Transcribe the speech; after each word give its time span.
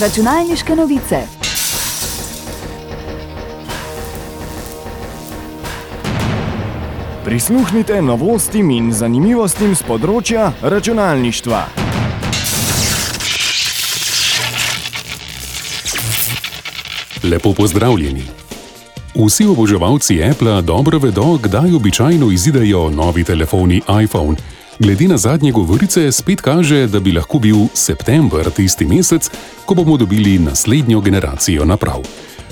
Računalniške 0.00 0.74
novice. 0.76 1.16
Prisluhnite 7.24 8.02
novostim 8.02 8.72
in 8.74 8.88
zanimivostim 8.92 9.76
z 9.78 9.86
področja 9.86 10.48
računalništva. 10.62 11.60
Lepo 17.22 17.54
pozdravljeni. 17.54 18.26
Vsi 19.14 19.46
oboževalci 19.46 20.18
Apple 20.26 20.62
dobro 20.62 20.98
vedo, 20.98 21.38
kdaj 21.38 21.70
običajno 21.74 22.32
izidejo 22.34 22.90
novi 22.90 23.24
telefoni 23.24 23.78
iPhone. 24.02 24.36
Glede 24.78 25.08
na 25.08 25.16
zadnje 25.16 25.52
govorice, 25.52 26.12
spet 26.12 26.40
kaže, 26.40 26.86
da 26.86 27.00
bi 27.00 27.12
lahko 27.12 27.38
bil 27.38 27.56
september 27.74 28.50
tisti 28.50 28.84
mesec, 28.84 29.30
ko 29.66 29.74
bomo 29.74 29.96
dobili 29.96 30.38
naslednjo 30.38 31.00
generacijo 31.00 31.64
naprav. 31.64 32.02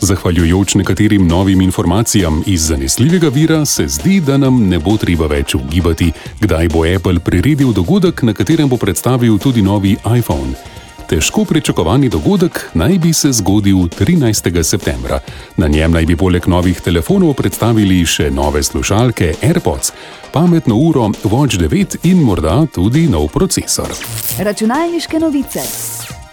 Zahvaljujoč 0.00 0.74
nekaterim 0.74 1.26
novim 1.26 1.60
informacijam 1.60 2.42
iz 2.46 2.66
zanesljivega 2.66 3.28
vira, 3.28 3.64
se 3.64 3.88
zdi, 3.88 4.20
da 4.20 4.36
nam 4.36 4.68
ne 4.68 4.78
bo 4.78 4.96
treba 4.96 5.26
več 5.26 5.54
ugibati, 5.54 6.12
kdaj 6.40 6.68
bo 6.68 6.82
Apple 6.96 7.20
priredil 7.20 7.72
dogodek, 7.72 8.22
na 8.22 8.34
katerem 8.34 8.68
bo 8.68 8.76
predstavil 8.76 9.38
tudi 9.38 9.62
novi 9.62 9.96
iPhone. 10.18 10.54
Težko 11.08 11.44
pričakovani 11.44 12.08
dogodek 12.08 12.70
naj 12.74 12.98
bi 12.98 13.12
se 13.12 13.32
zgodil 13.32 13.76
13. 13.76 14.62
septembra. 14.62 15.20
Na 15.56 15.68
njem 15.68 15.92
naj 15.92 16.06
bi 16.06 16.16
poleg 16.16 16.46
novih 16.46 16.80
telefonov 16.80 17.32
predstavili 17.34 18.02
še 18.06 18.28
nove 18.30 18.60
slušalke 18.62 19.32
AirPods, 19.42 19.92
pametno 20.32 20.76
uro 20.76 21.08
Watch 21.24 21.56
9 21.56 21.96
in 22.02 22.20
morda 22.20 22.66
tudi 22.74 23.06
nov 23.08 23.30
procesor. 23.32 23.88
Računalniške 24.38 25.18
novice. 25.18 25.64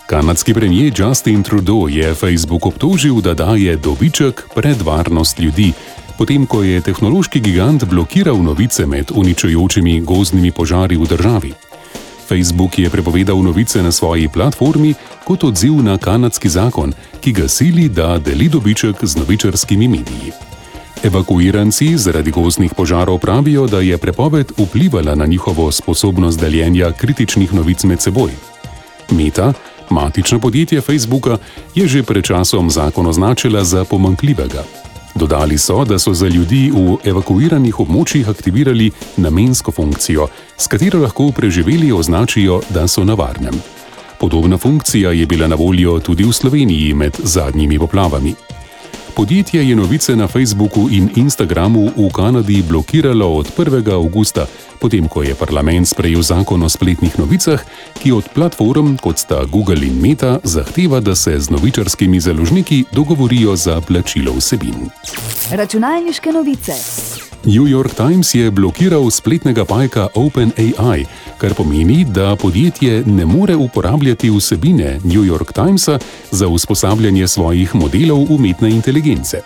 Kanadski 0.05 0.53
premijer 0.53 0.94
Justin 0.97 1.44
Trudeau 1.44 1.88
je 1.88 2.13
Facebook 2.13 2.66
obtožil, 2.66 3.22
da 3.22 3.33
daje 3.33 3.78
dobiček 3.78 4.44
pred 4.55 4.81
varnost 4.81 5.39
ljudi, 5.39 5.72
potem 6.17 6.45
ko 6.45 6.63
je 6.63 6.81
tehnološki 6.81 7.39
gigant 7.39 7.85
blokiral 7.85 8.44
novice 8.44 8.85
med 8.85 9.11
uničujočimi 9.16 10.02
gozdnimi 10.02 10.52
požari 10.52 10.97
v 10.97 11.07
državi. 11.07 11.53
Facebook 12.28 12.80
je 12.80 12.90
prepovedal 12.90 13.38
novice 13.44 13.84
na 13.84 13.92
svoji 13.92 14.28
platformi 14.28 14.94
kot 15.23 15.44
odziv 15.44 15.84
na 15.84 15.98
kanadski 15.98 16.50
zakon, 16.50 16.94
ki 17.22 17.31
ga 17.31 17.48
sili, 17.48 17.90
da 17.90 18.18
deli 18.18 18.50
dobiček 18.50 18.95
z 19.02 19.18
novičarskimi 19.18 19.88
mediji. 19.88 20.31
Evakuiranci 21.03 21.98
zaradi 21.98 22.31
gozdnih 22.31 22.73
požarov 22.73 23.20
pravijo, 23.20 23.68
da 23.68 23.80
je 23.80 23.98
prepoved 23.98 24.52
vplivala 24.58 25.16
na 25.16 25.26
njihovo 25.26 25.72
sposobnost 25.72 26.40
deljenja 26.40 26.92
kritičnih 26.92 27.53
novic 27.53 27.84
med 27.84 28.02
seboj. 28.02 28.31
Meta, 29.12 29.53
matično 29.90 30.40
podjetje 30.40 30.81
Facebooka, 30.81 31.38
je 31.76 31.88
že 31.88 32.03
pred 32.03 32.23
časom 32.23 32.70
zakon 32.70 33.08
označila 33.08 33.64
za 33.64 33.86
pomankljivega. 33.86 34.84
Dodali 35.16 35.58
so, 35.58 35.85
da 35.85 35.99
so 35.99 36.13
za 36.13 36.27
ljudi 36.27 36.71
v 36.75 36.97
evakuiranih 37.08 37.80
območjih 37.80 38.27
aktivirali 38.30 38.89
namensko 39.17 39.72
funkcijo, 39.72 40.27
s 40.57 40.67
katero 40.67 40.99
lahko 40.99 41.30
preživeli 41.31 41.91
označijo, 41.91 42.59
da 42.69 42.88
so 42.88 43.03
na 43.03 43.13
varnem. 43.13 43.55
Podobna 44.19 44.57
funkcija 44.57 45.11
je 45.11 45.25
bila 45.25 45.47
na 45.47 45.55
voljo 45.55 45.99
tudi 45.99 46.23
v 46.23 46.33
Sloveniji 46.33 46.94
med 46.94 47.16
zadnjimi 47.23 47.80
poplavami. 47.80 48.35
Podjetje 49.16 49.69
je 49.69 49.75
novice 49.75 50.16
na 50.16 50.27
Facebooku 50.27 50.89
in 50.91 51.09
Instagramu 51.16 51.88
v 51.95 52.09
Kanadi 52.11 52.63
blokiralo 52.67 53.33
od 53.33 53.47
1. 53.57 53.94
avgusta, 53.94 54.45
potem 54.80 55.07
ko 55.07 55.23
je 55.23 55.35
parlament 55.35 55.88
sprejel 55.88 56.22
zakon 56.22 56.63
o 56.63 56.69
spletnih 56.69 57.19
novicah, 57.19 57.63
ki 58.03 58.11
od 58.11 58.27
platform 58.35 58.97
kot 58.99 59.17
sta 59.17 59.45
Google 59.47 59.88
in 59.88 60.02
Meta 60.02 60.39
zahteva, 60.44 60.99
da 60.99 61.16
se 61.16 61.39
z 61.39 61.49
novičarskimi 61.49 62.19
založniki 62.19 62.83
dogovorijo 62.91 63.55
za 63.55 63.81
plačilo 63.81 64.35
vsebin. 64.35 64.91
Računalniške 65.51 66.31
novice. 66.31 66.73
New 67.45 67.67
York 67.69 67.94
Times 67.94 68.35
je 68.35 68.51
blokiral 68.51 69.09
spletnega 69.11 69.66
pajka 69.66 70.07
OpenAI, 70.16 71.06
kar 71.38 71.53
pomeni, 71.53 72.06
da 72.06 72.35
podjetje 72.35 73.03
ne 73.06 73.25
more 73.25 73.56
uporabljati 73.56 74.29
vsebine 74.29 75.00
New 75.03 75.23
York 75.23 75.53
Timesa 75.53 76.00
za 76.31 76.47
usposabljanje 76.47 77.28
svojih 77.28 77.75
modelov 77.75 78.25
umetne 78.29 78.69
inteligence. 78.69 79.41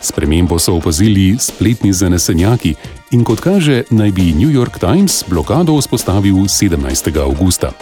Spremembo 0.00 0.58
so 0.58 0.74
opazili 0.74 1.36
spletni 1.38 1.92
zanesenjaki 1.92 2.74
in 3.10 3.24
kot 3.24 3.40
kaže, 3.40 3.82
naj 3.90 4.10
bi 4.10 4.32
New 4.32 4.50
York 4.50 4.78
Times 4.78 5.24
blokado 5.28 5.76
vzpostavil 5.78 6.34
17. 6.34 7.20
augusta. 7.22 7.72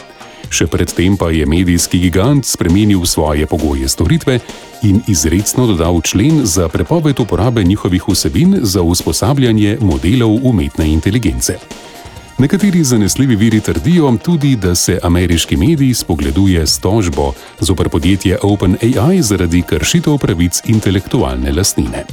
Še 0.50 0.66
predtem 0.66 1.14
pa 1.16 1.30
je 1.30 1.46
medijski 1.46 2.00
gigant 2.02 2.46
spremenil 2.46 3.06
svoje 3.06 3.46
pogoje 3.46 3.88
storitve 3.88 4.40
in 4.82 4.98
izredno 5.08 5.66
dodal 5.70 6.00
člen 6.02 6.42
za 6.46 6.68
prepoved 6.68 7.20
uporabe 7.20 7.64
njihovih 7.64 8.08
vsebin 8.08 8.58
za 8.62 8.82
usposabljanje 8.82 9.78
modelov 9.80 10.40
umetne 10.42 10.88
inteligence. 10.90 11.58
Nekateri 12.40 12.84
zanesljivi 12.84 13.36
viri 13.36 13.60
trdijo 13.60 14.16
tudi, 14.22 14.56
da 14.56 14.74
se 14.74 14.98
ameriški 15.02 15.56
medij 15.56 15.94
spogleduje 15.94 16.66
s 16.66 16.78
tožbo 16.78 17.32
zoper 17.58 17.88
podjetje 17.88 18.38
OpenAI 18.42 19.22
zaradi 19.22 19.62
kršitev 19.62 20.18
pravic 20.18 20.62
intelektualne 20.64 21.52
lastnine. 21.52 22.04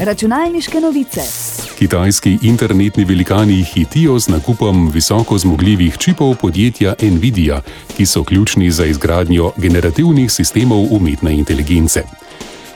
Računalniške 0.00 0.80
novice. 0.80 1.20
Kitajski 1.78 2.38
internetni 2.42 3.04
velikani 3.04 3.62
hitijo 3.62 4.18
z 4.18 4.28
nakupom 4.28 4.90
visoko 4.90 5.38
zmogljivih 5.38 5.98
čipov 5.98 6.34
podjetja 6.34 6.94
Nvidia, 7.02 7.62
ki 7.96 8.06
so 8.06 8.24
ključni 8.24 8.70
za 8.70 8.84
izgradnjo 8.84 9.52
generativnih 9.56 10.32
sistemov 10.32 10.86
umetne 10.90 11.34
inteligence. 11.34 12.02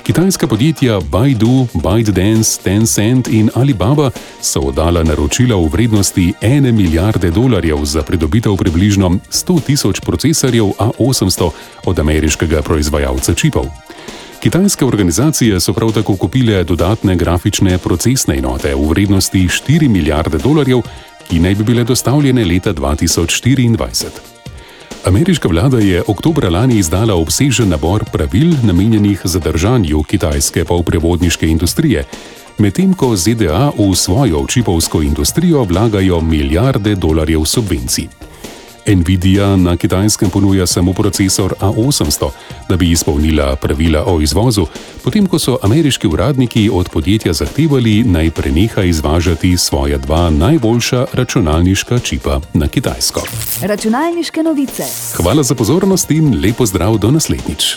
Kitajska 0.09 0.47
podjetja 0.47 1.01
Baidu, 1.01 1.69
ByteDance, 1.75 2.63
Tencent 2.63 3.29
in 3.29 3.51
Alibaba 3.55 4.11
so 4.41 4.61
oddala 4.61 5.03
naročila 5.05 5.57
v 5.57 5.69
vrednosti 5.69 6.33
1 6.41 6.73
milijarde 6.73 7.31
dolarjev 7.31 7.85
za 7.85 8.03
pridobitev 8.03 8.57
približno 8.57 9.11
100 9.31 9.61
tisoč 9.61 10.01
procesorjev 10.01 10.65
A800 10.65 11.51
od 11.85 11.99
ameriškega 11.99 12.63
proizvajalca 12.63 13.35
čipov. 13.35 13.69
Kitajske 14.41 14.85
organizacije 14.85 15.61
so 15.61 15.73
prav 15.73 15.93
tako 15.93 16.17
kupile 16.17 16.65
dodatne 16.65 17.17
grafične 17.17 17.79
procesne 17.79 18.39
enote 18.39 18.75
v 18.75 18.89
vrednosti 18.89 19.45
4 19.49 19.89
milijarde 19.89 20.39
dolarjev, 20.39 20.81
ki 21.29 21.39
naj 21.39 21.55
bi 21.55 21.65
bile 21.65 21.85
dostavljene 21.85 22.45
leta 22.45 22.73
2024. 22.73 24.38
Ameriška 25.09 25.49
vlada 25.49 25.79
je 25.79 26.03
oktober 26.07 26.53
lani 26.53 26.79
izdala 26.79 27.15
obsežen 27.15 27.69
nabor 27.69 28.05
pravil 28.13 28.53
namenjenih 28.63 29.21
zadržanju 29.25 30.03
kitajske 30.03 30.65
polprevodniške 30.65 31.49
industrije, 31.49 32.05
medtem 32.59 32.93
ko 32.93 33.17
ZDA 33.17 33.71
v 33.79 33.95
svojo 33.97 34.45
čipovsko 34.47 35.03
industrijo 35.03 35.65
vlagajo 35.65 36.21
milijarde 36.21 36.95
dolarjev 36.95 37.45
subvencij. 37.45 38.18
Nvidia 38.95 39.57
na 39.57 39.77
kitajskem 39.77 40.31
ponuja 40.31 40.67
samo 40.67 40.93
procesor 40.93 41.55
A800, 41.61 42.31
da 42.69 42.77
bi 42.77 42.91
izpolnila 42.91 43.57
pravila 43.57 44.05
o 44.07 44.21
izvozu, 44.21 44.67
potem 45.05 45.27
ko 45.27 45.39
so 45.39 45.59
ameriški 45.63 46.07
uradniki 46.07 46.71
od 46.73 46.89
podjetja 46.89 47.33
zahtevali 47.33 48.05
naj 48.05 48.31
preneha 48.31 48.83
izvažati 48.83 49.57
svoja 49.57 49.99
dva 49.99 50.31
najboljša 50.31 51.07
računalniška 51.13 51.99
čipa 51.99 52.41
na 52.55 52.69
Kitajsko. 52.69 53.23
Računalniške 53.63 54.43
novice. 54.43 54.85
Hvala 55.17 55.43
za 55.43 55.55
pozornost 55.55 56.11
in 56.11 56.41
lepo 56.45 56.67
zdrav 56.67 56.99
do 56.99 57.11
naslednjič. 57.11 57.77